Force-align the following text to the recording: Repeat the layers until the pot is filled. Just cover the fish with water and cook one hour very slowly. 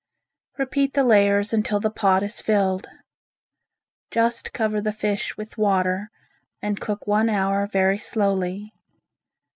Repeat 0.57 0.95
the 0.95 1.03
layers 1.03 1.53
until 1.53 1.79
the 1.79 1.91
pot 1.91 2.23
is 2.23 2.41
filled. 2.41 2.87
Just 4.09 4.51
cover 4.51 4.81
the 4.81 4.91
fish 4.91 5.37
with 5.37 5.59
water 5.59 6.09
and 6.59 6.79
cook 6.81 7.05
one 7.05 7.29
hour 7.29 7.67
very 7.67 7.99
slowly. 7.99 8.73